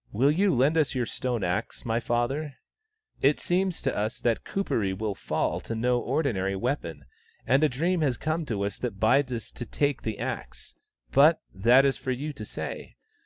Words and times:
"Will 0.12 0.30
you 0.30 0.54
lend 0.54 0.76
us 0.76 0.94
your 0.94 1.06
stone 1.06 1.42
axe, 1.42 1.86
my 1.86 1.98
father? 1.98 2.56
It 3.22 3.40
seems 3.40 3.80
to 3.80 3.96
us 3.96 4.20
that 4.20 4.44
Kuperee 4.44 4.92
will 4.92 5.14
fall 5.14 5.60
to 5.60 5.74
no 5.74 5.98
ordinary 5.98 6.54
weapon, 6.54 7.06
and 7.46 7.64
a 7.64 7.70
dream 7.70 8.02
has 8.02 8.18
come 8.18 8.44
to 8.44 8.64
us 8.64 8.78
that 8.80 9.00
bids 9.00 9.32
us 9.32 9.50
take 9.50 10.02
the 10.02 10.18
axe. 10.18 10.74
But 11.10 11.40
that 11.54 11.86
is 11.86 11.96
for 11.96 12.10
you 12.10 12.34
to 12.34 12.44
say. 12.44 12.96